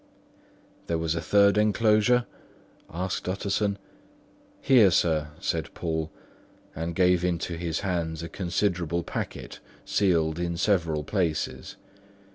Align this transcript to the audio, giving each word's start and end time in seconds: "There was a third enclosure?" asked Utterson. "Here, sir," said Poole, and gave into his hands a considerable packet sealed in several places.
"There 0.87 0.97
was 0.97 1.13
a 1.13 1.21
third 1.21 1.59
enclosure?" 1.59 2.25
asked 2.91 3.29
Utterson. 3.29 3.77
"Here, 4.59 4.89
sir," 4.89 5.27
said 5.39 5.71
Poole, 5.75 6.09
and 6.75 6.95
gave 6.95 7.23
into 7.23 7.55
his 7.55 7.81
hands 7.81 8.23
a 8.23 8.27
considerable 8.29 9.03
packet 9.03 9.59
sealed 9.85 10.39
in 10.39 10.57
several 10.57 11.03
places. 11.03 11.75